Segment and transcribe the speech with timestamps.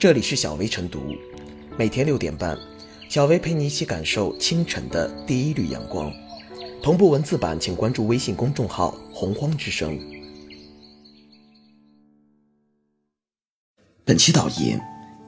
[0.00, 1.14] 这里是小薇晨读，
[1.76, 2.58] 每天六点半，
[3.10, 6.10] 小薇陪你一起感受清晨的第一缕阳光。
[6.82, 10.00] 同步文字版，请关注微信公众号“洪荒之声”。
[14.02, 14.80] 本期导言：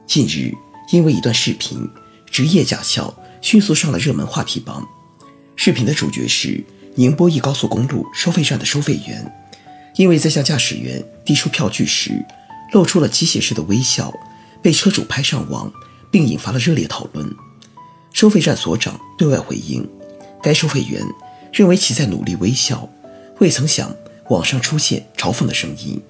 [0.07, 0.51] 近日，
[0.91, 1.87] 因为一段视频，
[2.25, 4.83] 职业驾校迅速上了热门话题榜。
[5.55, 6.63] 视频的主角是
[6.95, 9.31] 宁波一高速公路收费站的收费员，
[9.97, 12.25] 因为在向驾驶员递出票据时，
[12.71, 14.11] 露出了机械式的微笑。
[14.63, 15.71] 被车主拍上网，
[16.09, 17.29] 并引发了热烈讨论。
[18.13, 19.87] 收费站所长对外回应，
[20.41, 21.05] 该收费员
[21.51, 22.87] 认为其在努力微笑，
[23.39, 23.93] 未曾想
[24.29, 26.01] 网上出现嘲讽的声音。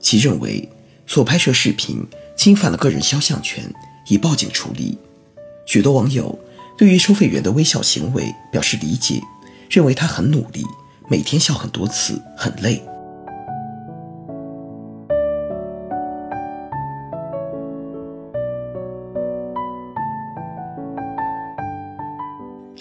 [0.00, 0.68] 其认为
[1.06, 2.04] 所拍摄视频
[2.36, 3.64] 侵犯了个人肖像权，
[4.08, 4.98] 已报警处理。
[5.64, 6.38] 许多网友
[6.76, 9.22] 对于收费员的微笑行为表示理解，
[9.70, 10.62] 认为他很努力，
[11.08, 12.82] 每天笑很多次，很累。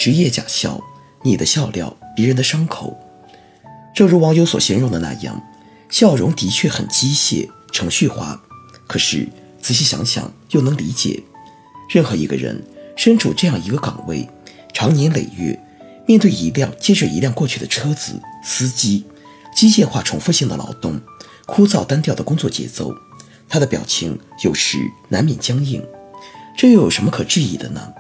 [0.04, 0.84] 职业假笑，
[1.22, 3.00] 你的笑料，别人的伤口。
[3.96, 5.42] 正如网友所形容的那样，
[5.90, 8.44] 笑容的确很机械、程序化。
[8.86, 9.30] 可是
[9.62, 11.24] 仔细想想，又能理解。
[11.90, 12.62] 任何一个人
[12.98, 14.28] 身处这样一个岗位，
[14.74, 15.58] 长年累月，
[16.06, 19.06] 面对一辆接着一辆过去的车子、司机，
[19.56, 21.00] 机械化、重复性的劳动，
[21.46, 22.94] 枯燥单调的工作节奏，
[23.48, 25.81] 他的表情有时难免僵硬。
[26.58, 27.94] 这又有什么可质疑的呢？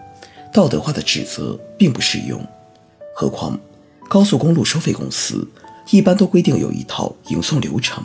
[0.53, 2.39] 道德化的指责并不适用，
[3.15, 3.59] 何况
[4.07, 5.47] 高速公路收费公司
[5.89, 8.03] 一般都规定有一套迎送流程，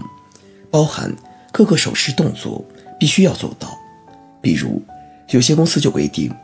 [0.71, 1.15] 包含
[1.53, 2.65] 各个手势动作
[2.99, 3.79] 必须要做到。
[4.41, 4.83] 比如，
[5.29, 6.35] 有些公司就规定，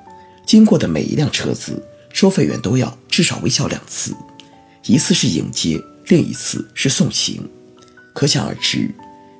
[0.46, 1.82] 经过的每一辆车子，
[2.12, 4.14] 收费员都要至少微笑两次，
[4.84, 7.48] 一次是迎接，另一次是送行。
[8.12, 8.94] 可想而知，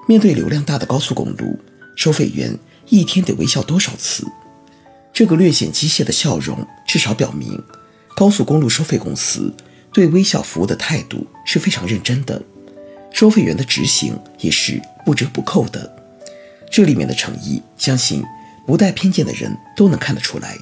[0.08, 1.58] 面对流量大的高速公路，
[1.94, 4.26] 收费员一天得微笑多少次？
[5.14, 7.62] 这个略显机械的笑容，至少表明
[8.16, 9.54] 高速公路收费公司
[9.92, 12.42] 对微笑服务的态度是非常认真的，
[13.12, 15.88] 收费员的执行也是不折不扣的。
[16.68, 18.24] 这里面的诚意，相信
[18.66, 20.56] 不带偏见的人都能看得出来。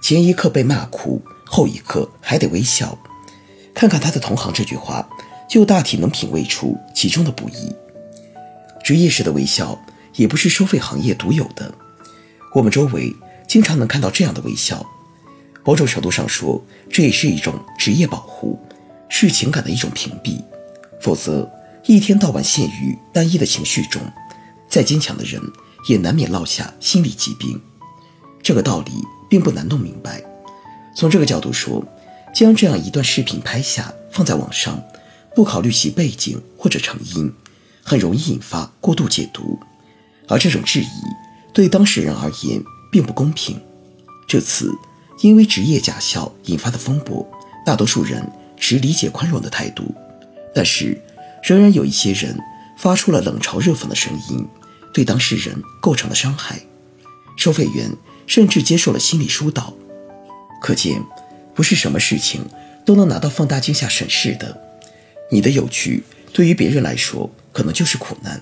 [0.00, 2.96] 前一刻被骂哭，后一刻还得微笑，
[3.74, 5.08] 看看他的同行这句话，
[5.48, 7.74] 就大体能品味出其中的不易。
[8.84, 9.76] 职业式的微笑
[10.14, 11.74] 也不是收费行业独有的，
[12.54, 13.12] 我们周围。
[13.50, 14.88] 经常能看到这样的微笑，
[15.64, 18.56] 某种程度上说，这也是一种职业保护，
[19.08, 20.40] 是情感的一种屏蔽。
[21.00, 21.50] 否则，
[21.84, 24.00] 一天到晚陷于单一的情绪中，
[24.68, 25.42] 再坚强的人
[25.88, 27.60] 也难免落下心理疾病。
[28.40, 28.92] 这个道理
[29.28, 30.22] 并不难弄明白。
[30.94, 31.84] 从这个角度说，
[32.32, 34.80] 将这样一段视频拍下放在网上，
[35.34, 37.34] 不考虑其背景或者成因，
[37.82, 39.58] 很容易引发过度解读，
[40.28, 40.86] 而这种质疑
[41.52, 42.62] 对当事人而言。
[42.90, 43.60] 并不公平。
[44.26, 44.72] 这次
[45.20, 47.26] 因为职业假笑引发的风波，
[47.64, 49.94] 大多数人持理解宽容的态度，
[50.54, 51.00] 但是
[51.42, 52.38] 仍然有一些人
[52.76, 54.46] 发出了冷嘲热讽的声音，
[54.92, 56.60] 对当事人构成了伤害。
[57.36, 57.90] 收费员
[58.26, 59.72] 甚至接受了心理疏导。
[60.60, 61.02] 可见，
[61.54, 62.44] 不是什么事情
[62.84, 64.60] 都能拿到放大镜下审视的。
[65.30, 66.02] 你的有趣
[66.32, 68.40] 对于别人来说可能就是苦难。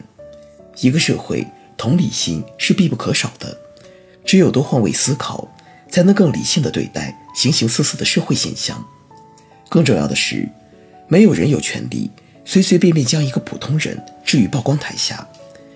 [0.80, 3.56] 一个社会同理心是必不可少的。
[4.28, 5.48] 只有多换位思考，
[5.88, 8.86] 才能更理性的对待形形色色的社会现象。
[9.70, 10.46] 更重要的是，
[11.08, 12.10] 没有人有权利
[12.44, 15.26] 随随便便将一个普通人置于曝光台下。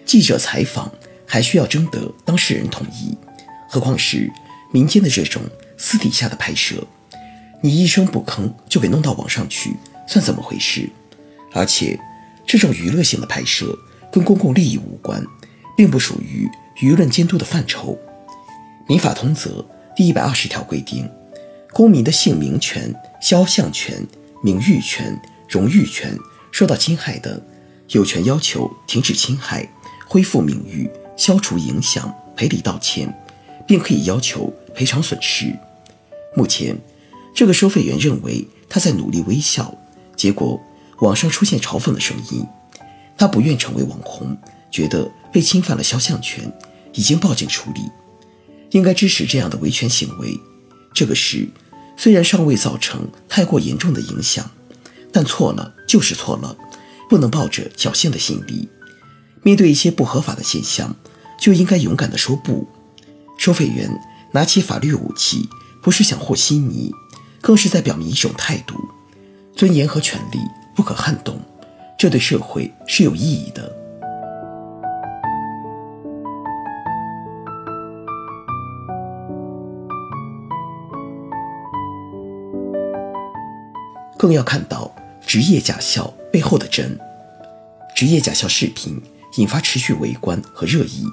[0.04, 0.92] 记者采访
[1.26, 3.16] 还需要征得当事人同意，
[3.70, 4.30] 何况是
[4.70, 5.40] 民间的这种
[5.78, 6.86] 私底下的拍摄？
[7.62, 9.74] 你一声不吭就给弄到网上去，
[10.06, 10.86] 算怎么回事？
[11.54, 11.98] 而且，
[12.46, 13.74] 这种娱乐性的拍摄
[14.12, 15.24] 跟公共利益无关，
[15.74, 16.46] 并不属于
[16.82, 17.98] 舆论监督的范畴。
[18.88, 19.65] 民法通则
[19.97, 21.09] 第一百二十条规定，
[21.72, 24.06] 公民的姓名权、肖像权、
[24.43, 26.19] 名誉权、荣誉权
[26.50, 27.41] 受到侵害的，
[27.88, 29.69] 有权要求停止侵害、
[30.06, 33.12] 恢复名誉、消除影响、赔礼道歉，
[33.67, 35.56] 并可以要求赔偿损失。
[36.34, 36.76] 目前，
[37.34, 39.75] 这个收费员认为他在努力微笑，
[40.17, 40.61] 结果
[41.00, 42.46] 网上出现嘲讽的声音，
[43.17, 44.37] 他不愿成为网红，
[44.70, 46.52] 觉得被侵犯了肖像权，
[46.93, 47.82] 已经报警处理。
[48.72, 50.38] 应该支持这样的维权行为。
[50.92, 51.48] 这个事
[51.96, 54.50] 虽然尚未造成太过严重的影响，
[55.10, 56.56] 但错了就是错了，
[57.08, 58.69] 不能抱着侥幸的心理。
[59.42, 60.94] 面对一些不合法的现象，
[61.40, 62.69] 就应该勇敢地说不。
[63.38, 63.90] 收费员
[64.32, 65.48] 拿起法律武器，
[65.82, 66.92] 不是想和稀泥，
[67.40, 68.74] 更是在表明一种态度：
[69.56, 70.38] 尊严和权利
[70.76, 71.40] 不可撼动。
[71.98, 73.81] 这对社会是有意义的。
[84.22, 84.94] 更要看到
[85.26, 86.96] 职业假笑背后的真。
[87.92, 89.02] 职业假笑视频
[89.36, 91.04] 引发持续围观和热议，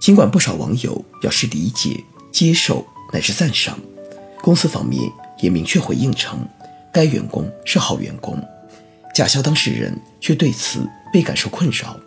[0.00, 2.02] 尽管不少网友表示理解、
[2.32, 3.78] 接受乃至赞赏，
[4.40, 5.12] 公司方面
[5.42, 6.38] 也明确回应称，
[6.90, 8.42] 该员工是好员工，
[9.14, 12.00] 假笑当事人却对此倍感受困扰，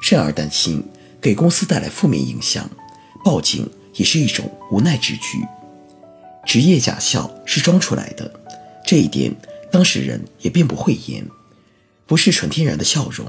[0.00, 0.80] 甚而担心
[1.20, 2.70] 给公司带来负面影响，
[3.24, 5.44] 报警也是一种无奈之举。
[6.46, 8.32] 职业假笑是装出来的，
[8.86, 9.34] 这一点
[9.74, 11.26] 当事人也并不讳言。
[12.06, 13.26] 不是纯天然的笑容，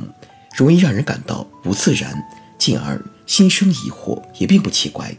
[0.56, 2.24] 容易让人感到不自然，
[2.59, 5.15] 进而心生疑惑，也并不奇怪。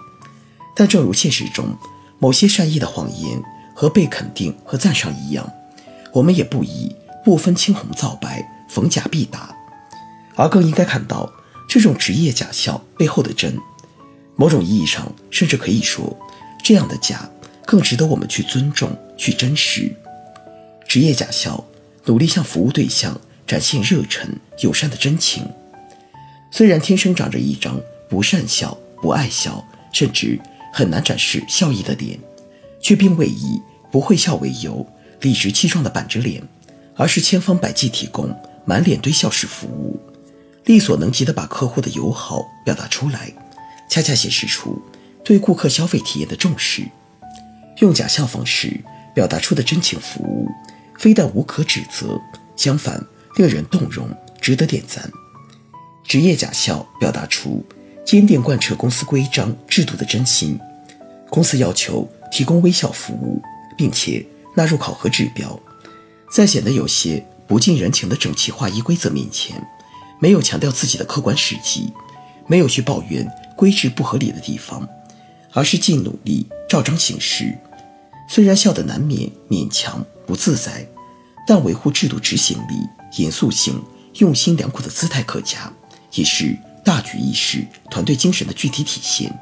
[0.76, 1.76] 但正如现实中
[2.20, 3.42] 某些善意的谎言
[3.74, 5.52] 和被肯定和赞赏一样，
[6.12, 6.94] 我们也不宜
[7.24, 9.52] 不分青红皂白，逢假必打，
[10.36, 11.32] 而更应该看到
[11.68, 13.58] 这种职业假笑背后的真。
[14.36, 16.16] 某种意义上，甚至可以说，
[16.62, 17.28] 这样的假
[17.64, 19.92] 更值得我们去尊重、去珍视。
[20.86, 21.64] 职业假笑，
[22.04, 23.20] 努力向服务对象。
[23.46, 24.28] 展现热忱
[24.58, 25.48] 友善的真情，
[26.50, 27.80] 虽然天生长着一张
[28.10, 30.36] 不善笑、不爱笑，甚至
[30.72, 32.18] 很难展示笑意的脸，
[32.80, 33.62] 却并未以
[33.92, 34.84] 不会笑为由，
[35.20, 36.42] 理直气壮地板着脸，
[36.96, 40.00] 而是千方百计提供满脸堆笑式服务，
[40.64, 43.32] 力所能及地把客户的友好表达出来，
[43.88, 44.82] 恰恰显示出
[45.24, 46.82] 对顾客消费体验的重视。
[47.78, 48.80] 用假笑方式
[49.14, 50.48] 表达出的真情服务，
[50.98, 52.20] 非但无可指责，
[52.56, 53.04] 相反。
[53.36, 54.08] 令人动容，
[54.40, 55.10] 值得点赞。
[56.04, 57.62] 职业假笑表达出
[58.02, 60.58] 坚定贯彻公司规章制度的真心。
[61.28, 63.42] 公司要求提供微笑服务，
[63.76, 65.60] 并且纳入考核指标。
[66.32, 69.54] 在显得有些不近人情的整齐划一规则面前，
[70.18, 71.92] 没有强调自己的客观实际，
[72.46, 74.88] 没有去抱怨规制不合理的地方，
[75.52, 77.54] 而是尽努力照章行事。
[78.30, 80.86] 虽然笑得难免勉强不自在，
[81.46, 82.88] 但维护制度执行力。
[83.18, 83.82] 严肃性、
[84.16, 85.72] 用心良苦的姿态可嘉，
[86.12, 89.32] 也是大局意识、团队精神的具体体现。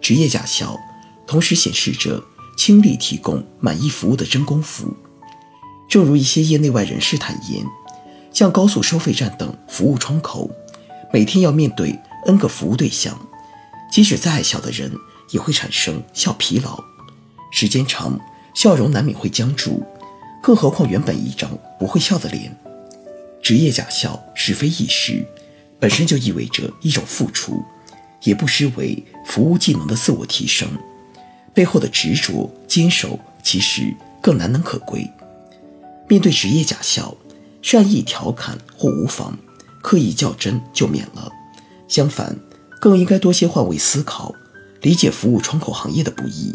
[0.00, 0.76] 职业假笑，
[1.26, 2.20] 同时显示着
[2.56, 4.96] 倾力提供满意服务的真功夫。
[5.88, 7.64] 正如一些业内外人士坦言，
[8.32, 10.50] 像高速收费站等服务窗口，
[11.12, 11.96] 每天要面对
[12.26, 13.16] N 个服务对象，
[13.92, 14.90] 即使再小的人，
[15.30, 16.82] 也会产生笑疲劳，
[17.52, 18.18] 时间长，
[18.54, 19.82] 笑容难免会僵住。
[20.42, 22.56] 更何况原本一张不会笑的脸。
[23.40, 25.24] 职业假笑是非易事，
[25.78, 27.62] 本身就意味着一种付出，
[28.22, 30.68] 也不失为服务技能的自我提升。
[31.54, 35.08] 背后的执着坚守，其实更难能可贵。
[36.08, 37.16] 面对职业假笑，
[37.62, 39.38] 善意调侃或无妨，
[39.80, 41.30] 刻意较真就免了。
[41.86, 42.36] 相反，
[42.80, 44.34] 更应该多些换位思考，
[44.80, 46.54] 理解服务窗口行业的不易，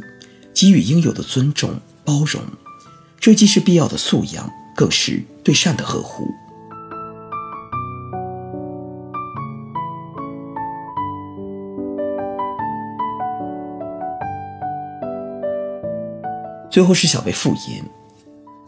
[0.59, 1.69] 给予应有的尊重
[2.04, 2.42] 包容。
[3.19, 6.27] 这既是必要的素养，更是对善的呵护。
[16.71, 17.83] 最后是小贝复言：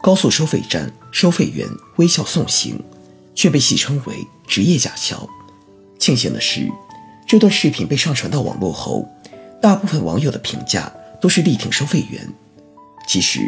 [0.00, 1.66] 高速收费站收费员
[1.96, 2.80] 微笑送行，
[3.34, 4.14] 却被戏称为
[4.46, 5.28] 职业假笑。
[5.98, 6.70] 庆幸的是，
[7.26, 9.08] 这段视频被上传到网络后，
[9.60, 12.32] 大部分网友的评价都是力挺收费员。
[13.06, 13.40] 其实，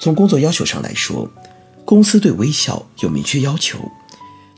[0.00, 1.30] 从工作要求上来说，
[1.84, 3.78] 公司对微笑有明确要求，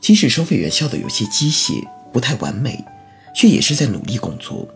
[0.01, 2.83] 即使收费员笑得有些机械、不太完美，
[3.35, 4.67] 却也是在努力工作。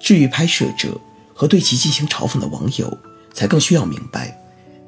[0.00, 1.00] 至于拍摄者
[1.34, 2.98] 和对其进行嘲讽的网友，
[3.32, 4.36] 才更需要明白，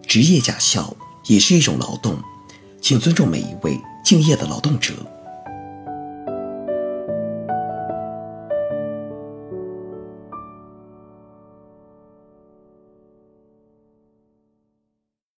[0.06, 0.96] 职业假笑
[1.26, 2.18] 也是一种劳动，
[2.80, 4.94] 请尊重每一位敬业的劳动者。